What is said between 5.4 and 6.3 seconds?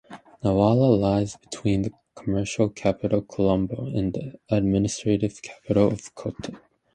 Capital of